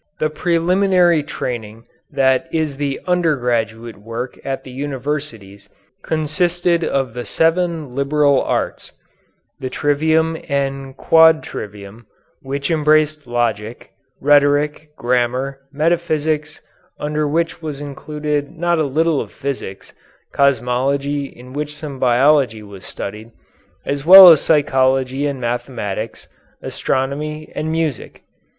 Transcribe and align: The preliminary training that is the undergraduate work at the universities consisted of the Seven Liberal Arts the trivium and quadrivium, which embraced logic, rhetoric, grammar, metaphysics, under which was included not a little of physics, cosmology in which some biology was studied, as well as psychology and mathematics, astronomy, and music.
The 0.17 0.31
preliminary 0.31 1.21
training 1.21 1.85
that 2.09 2.51
is 2.51 2.77
the 2.77 2.99
undergraduate 3.05 3.97
work 3.97 4.39
at 4.43 4.63
the 4.63 4.71
universities 4.71 5.69
consisted 6.01 6.83
of 6.83 7.13
the 7.13 7.23
Seven 7.23 7.93
Liberal 7.93 8.41
Arts 8.41 8.93
the 9.59 9.69
trivium 9.69 10.37
and 10.49 10.97
quadrivium, 10.97 12.07
which 12.41 12.71
embraced 12.71 13.27
logic, 13.27 13.91
rhetoric, 14.19 14.89
grammar, 14.95 15.59
metaphysics, 15.71 16.61
under 16.99 17.27
which 17.27 17.61
was 17.61 17.79
included 17.79 18.49
not 18.57 18.79
a 18.79 18.83
little 18.85 19.21
of 19.21 19.31
physics, 19.31 19.93
cosmology 20.33 21.25
in 21.25 21.53
which 21.53 21.75
some 21.75 21.99
biology 21.99 22.63
was 22.63 22.87
studied, 22.87 23.29
as 23.85 24.03
well 24.03 24.29
as 24.29 24.41
psychology 24.41 25.27
and 25.27 25.39
mathematics, 25.39 26.27
astronomy, 26.63 27.51
and 27.53 27.71
music. 27.71 28.23